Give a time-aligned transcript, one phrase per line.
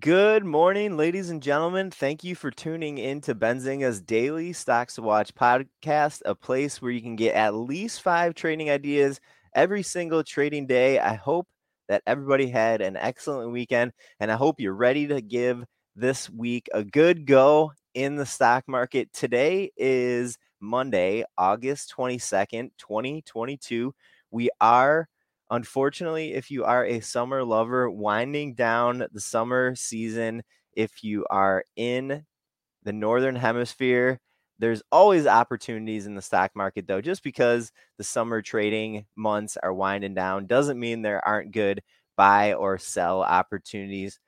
[0.00, 1.92] Good morning, ladies and gentlemen.
[1.92, 6.90] Thank you for tuning in to Benzinga's daily Stocks to Watch podcast, a place where
[6.90, 9.20] you can get at least five trading ideas
[9.54, 10.98] every single trading day.
[10.98, 11.46] I hope
[11.88, 16.66] that everybody had an excellent weekend, and I hope you're ready to give this week
[16.74, 19.12] a good go in the stock market.
[19.12, 23.94] Today is Monday, August 22nd, 2022.
[24.32, 25.08] We are
[25.50, 31.64] Unfortunately, if you are a summer lover, winding down the summer season, if you are
[31.76, 32.24] in
[32.84, 34.20] the northern hemisphere,
[34.58, 37.00] there's always opportunities in the stock market, though.
[37.00, 41.82] Just because the summer trading months are winding down doesn't mean there aren't good
[42.16, 44.18] buy or sell opportunities.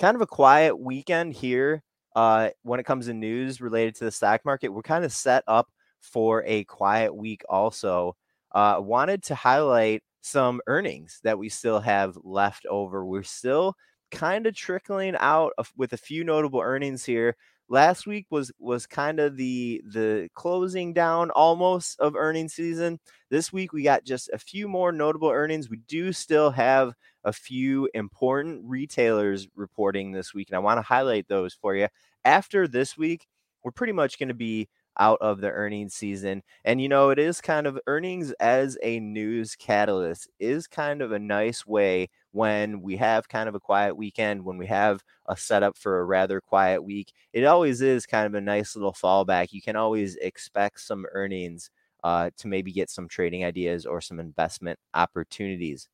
[0.00, 1.82] Kind of a quiet weekend here
[2.14, 4.68] uh, when it comes to news related to the stock market.
[4.70, 5.68] We're kind of set up
[6.00, 8.16] for a quiet week, also.
[8.52, 13.04] Uh, wanted to highlight some earnings that we still have left over.
[13.06, 13.74] We're still
[14.10, 17.36] kind of trickling out with a few notable earnings here.
[17.68, 23.00] Last week was was kind of the the closing down almost of earnings season.
[23.28, 25.68] This week we got just a few more notable earnings.
[25.68, 26.92] We do still have
[27.24, 31.88] a few important retailers reporting this week, and I want to highlight those for you.
[32.24, 33.26] After this week,
[33.64, 34.68] we're pretty much going to be
[34.98, 36.42] out of the earnings season.
[36.64, 41.12] And you know, it is kind of earnings as a news catalyst is kind of
[41.12, 45.36] a nice way when we have kind of a quiet weekend, when we have a
[45.36, 47.12] setup for a rather quiet week.
[47.32, 49.52] It always is kind of a nice little fallback.
[49.52, 51.70] You can always expect some earnings
[52.04, 55.88] uh, to maybe get some trading ideas or some investment opportunities.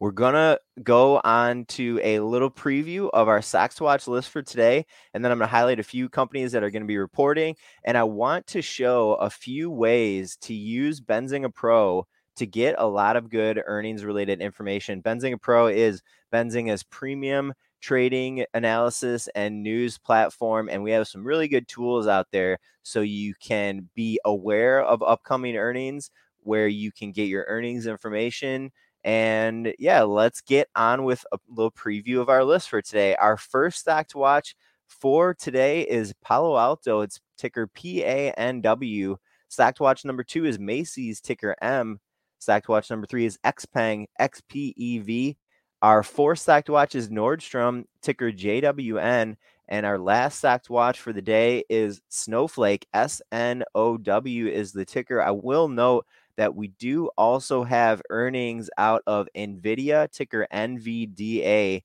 [0.00, 4.30] We're going to go on to a little preview of our stocks to watch list
[4.30, 4.86] for today.
[5.12, 7.56] And then I'm going to highlight a few companies that are going to be reporting.
[7.84, 12.86] And I want to show a few ways to use Benzinga Pro to get a
[12.86, 15.02] lot of good earnings related information.
[15.02, 16.02] Benzinga Pro is
[16.32, 20.68] Benzinga's premium trading analysis and news platform.
[20.70, 25.02] And we have some really good tools out there so you can be aware of
[25.02, 26.10] upcoming earnings,
[26.40, 28.70] where you can get your earnings information
[29.04, 33.14] and yeah, let's get on with a little preview of our list for today.
[33.16, 34.56] Our first stock to watch
[34.88, 37.02] for today is Palo Alto.
[37.02, 39.16] It's ticker PANW.
[39.48, 42.00] Stock to watch number two is Macy's, ticker M.
[42.38, 45.36] Stock to watch number three is XPeng, XPEV.
[45.82, 49.36] Our fourth stock to watch is Nordstrom, ticker JWN.
[49.68, 54.46] And our last stock to watch for the day is Snowflake, S N O W
[54.46, 55.22] is the ticker.
[55.22, 56.06] I will note
[56.36, 61.82] that we do also have earnings out of NVIDIA, ticker NVDA,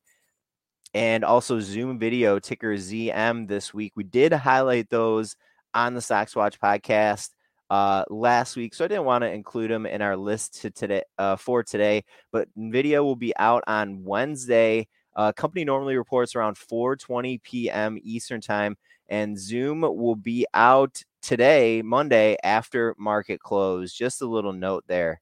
[0.94, 3.94] and also Zoom Video, ticker ZM this week.
[3.96, 5.36] We did highlight those
[5.74, 7.30] on the Stocks Watch podcast
[7.70, 11.04] uh, last week, so I didn't want to include them in our list to today
[11.18, 12.04] uh, for today.
[12.32, 14.88] But Nvidia will be out on Wednesday.
[15.16, 17.98] Uh, company normally reports around 4:20 p.m.
[18.02, 18.76] Eastern time,
[19.08, 23.94] and Zoom will be out today, Monday, after market close.
[23.94, 25.22] Just a little note there.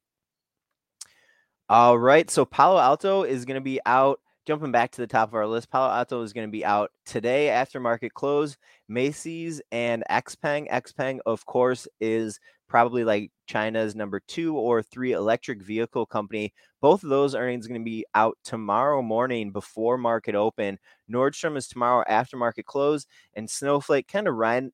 [1.69, 2.29] All right.
[2.29, 4.19] So Palo Alto is going to be out.
[4.47, 6.89] Jumping back to the top of our list, Palo Alto is going to be out
[7.05, 8.55] today after market close.
[8.87, 10.71] Macy's and Xpeng.
[10.71, 12.39] Xpeng, of course, is
[12.69, 16.53] probably like China's number two or three electric vehicle company.
[16.79, 20.79] Both of those earnings are going to be out tomorrow morning before market open.
[21.11, 24.71] Nordstrom is tomorrow after market close, and Snowflake kind of rind,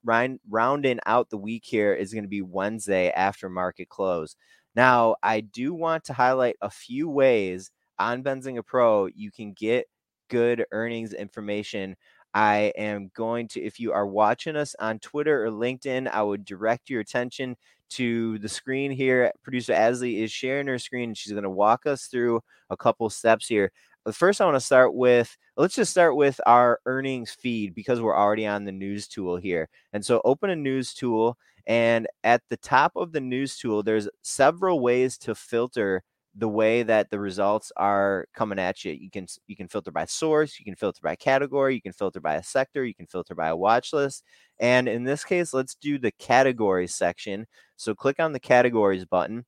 [0.47, 4.35] rounding out the week here is going to be Wednesday after market close.
[4.75, 9.85] Now, I do want to highlight a few ways on Benzinga Pro you can get
[10.29, 11.95] good earnings information
[12.33, 16.45] I am going to, if you are watching us on Twitter or LinkedIn, I would
[16.45, 17.55] direct your attention
[17.91, 19.31] to the screen here.
[19.43, 22.41] Producer Ashley is sharing her screen and she's going to walk us through
[22.71, 23.71] a couple steps here.
[24.03, 28.01] But first, I want to start with let's just start with our earnings feed because
[28.01, 29.69] we're already on the news tool here.
[29.93, 31.37] And so, open a news tool,
[31.67, 36.03] and at the top of the news tool, there's several ways to filter
[36.35, 38.91] the way that the results are coming at you.
[38.91, 42.19] You can you can filter by source, you can filter by category, you can filter
[42.19, 44.23] by a sector, you can filter by a watch list.
[44.59, 47.45] And in this case, let's do the categories section.
[47.77, 49.45] So click on the categories button.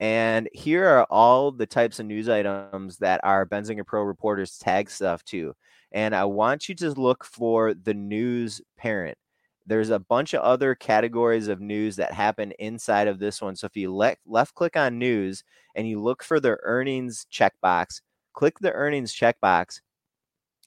[0.00, 4.90] And here are all the types of news items that our Benzinga Pro reporters tag
[4.90, 5.54] stuff to.
[5.92, 9.16] And I want you to look for the news parent
[9.66, 13.56] there's a bunch of other categories of news that happen inside of this one.
[13.56, 15.44] So if you le- left click on news
[15.74, 18.00] and you look for the earnings checkbox,
[18.34, 19.80] click the earnings checkbox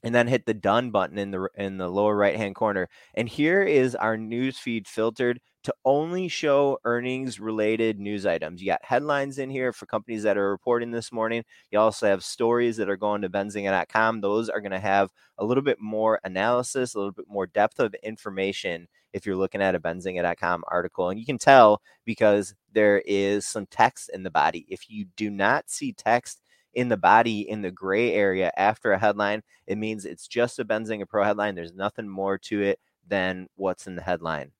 [0.03, 2.87] and then hit the done button in the in the lower right hand corner.
[3.15, 8.61] And here is our news feed filtered to only show earnings related news items.
[8.61, 11.43] You got headlines in here for companies that are reporting this morning.
[11.71, 14.21] You also have stories that are going to benzinga.com.
[14.21, 15.09] Those are going to have
[15.39, 19.61] a little bit more analysis, a little bit more depth of information if you're looking
[19.61, 21.09] at a benzinga.com article.
[21.09, 24.67] And you can tell because there is some text in the body.
[24.69, 26.41] If you do not see text
[26.75, 30.65] in the body in the gray area after a headline, it means it's just a
[30.65, 31.55] Benzinga Pro headline.
[31.55, 34.51] There's nothing more to it than what's in the headline.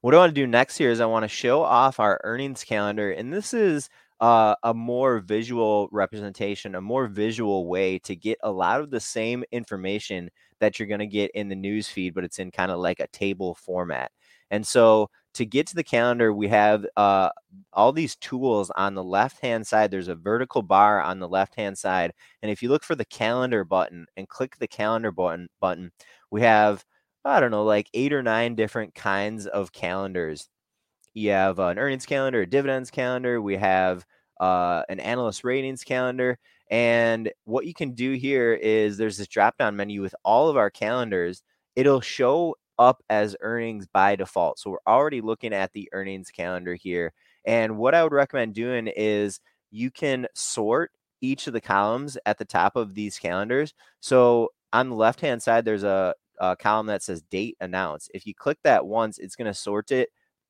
[0.00, 2.64] What I want to do next here is I want to show off our earnings
[2.64, 3.10] calendar.
[3.12, 3.88] And this is
[4.20, 9.00] uh, a more visual representation, a more visual way to get a lot of the
[9.00, 10.30] same information
[10.60, 13.00] that you're going to get in the news feed, but it's in kind of like
[13.00, 14.10] a table format.
[14.50, 17.30] And so to get to the calendar, we have uh,
[17.72, 19.90] all these tools on the left hand side.
[19.90, 22.12] There's a vertical bar on the left hand side.
[22.42, 25.92] And if you look for the calendar button and click the calendar button, button
[26.30, 26.84] we have
[27.24, 30.48] I don't know, like eight or nine different kinds of calendars.
[31.12, 33.42] You have an earnings calendar, a dividends calendar.
[33.42, 34.06] We have
[34.40, 36.38] uh, an analyst ratings calendar.
[36.70, 40.56] And what you can do here is there's this drop down menu with all of
[40.56, 41.42] our calendars.
[41.76, 44.58] It'll show up as earnings by default.
[44.58, 47.12] So we're already looking at the earnings calendar here.
[47.44, 49.40] And what I would recommend doing is
[49.70, 53.74] you can sort each of the columns at the top of these calendars.
[54.00, 58.10] So on the left hand side, there's a uh, column that says date announced.
[58.14, 60.08] If you click that once, it's going to sort it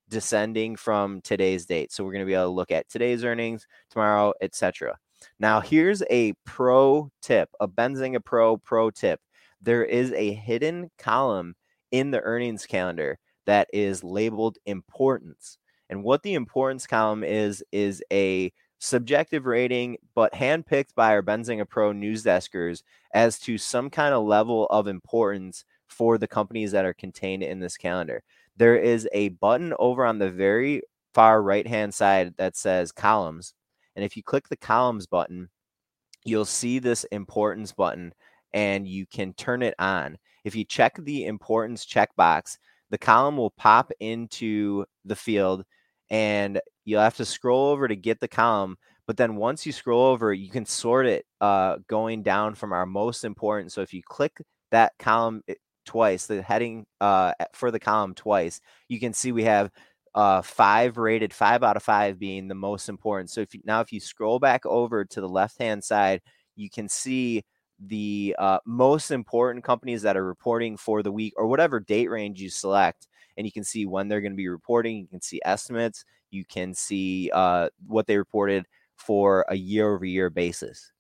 [0.09, 1.93] descending from today's date.
[1.93, 4.99] So we're going to be able to look at today's earnings, tomorrow, etc.
[5.39, 9.21] Now, here's a pro tip, a Benzinga Pro pro tip.
[9.61, 11.55] There is a hidden column
[11.91, 15.59] in the earnings calendar that is labeled importance.
[15.89, 21.69] And what the importance column is, is a subjective rating, but handpicked by our Benzinga
[21.69, 22.83] Pro news deskers
[23.13, 27.61] as to some kind of level of importance for the companies that are contained in
[27.61, 28.23] this calendar.
[28.57, 30.83] There is a button over on the very
[31.15, 33.55] far right hand side that says columns.
[33.97, 35.49] And if you click the columns button,
[36.25, 38.15] you'll see this importance button
[38.53, 40.17] and you can turn it on.
[40.45, 42.59] If you check the importance checkbox,
[42.91, 45.65] the column will pop into the field
[46.11, 48.77] and you'll have to scroll over to get the column.
[49.07, 52.87] But then once you scroll over, you can sort it uh, going down from our
[52.87, 53.73] most important.
[53.73, 54.41] So if you click
[54.71, 55.43] that column
[55.85, 59.71] twice, the heading uh, for the column twice, you can see we have
[60.15, 63.31] uh, five rated, five out of five being the most important.
[63.31, 66.21] So if you, now if you scroll back over to the left hand side,
[66.57, 67.45] you can see
[67.79, 72.41] the uh, most important companies that are reporting for the week or whatever date range
[72.41, 74.99] you select, and you can see when they're going to be reporting.
[74.99, 76.05] You can see estimates.
[76.31, 80.93] You can see uh, what they reported for a year over year basis.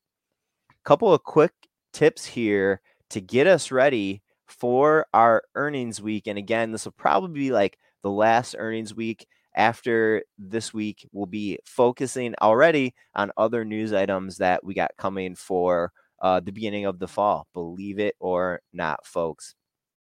[0.71, 1.53] A couple of quick
[1.93, 6.27] tips here to get us ready for our earnings week.
[6.27, 9.27] And again, this will probably be like the last earnings week.
[9.57, 15.35] After this week, we'll be focusing already on other news items that we got coming
[15.35, 15.93] for
[16.23, 17.49] uh, the beginning of the fall.
[17.53, 19.55] Believe it or not, folks.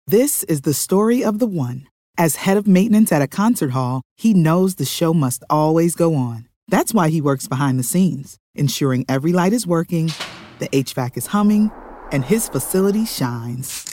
[0.05, 1.87] This is the story of the one.
[2.17, 6.13] As head of maintenance at a concert hall, he knows the show must always go
[6.13, 6.47] on.
[6.67, 10.11] That's why he works behind the scenes, ensuring every light is working,
[10.59, 11.71] the HVAC is humming,
[12.11, 13.92] and his facility shines.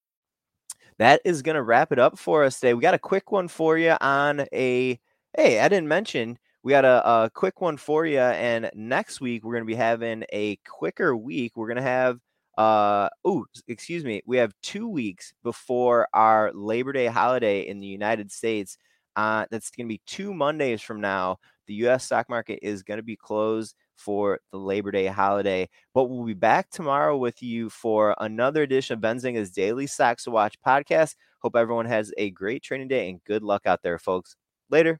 [0.97, 2.73] that is going to wrap it up for us today.
[2.73, 4.99] We got a quick one for you on a.
[5.35, 9.43] Hey, I didn't mention we got a, a quick one for you, and next week
[9.43, 11.53] we're going to be having a quicker week.
[11.55, 12.19] We're going to have
[12.57, 17.87] uh oh excuse me we have two weeks before our labor day holiday in the
[17.87, 18.77] united states
[19.15, 22.97] uh that's going to be two mondays from now the us stock market is going
[22.97, 25.69] to be closed for the Labor Day holiday.
[25.93, 29.87] But we'll be back tomorrow with you for another edition of Benzinga's Daily
[30.23, 31.15] to Watch podcast.
[31.41, 34.35] Hope everyone has a great training day and good luck out there, folks.
[34.69, 34.99] Later.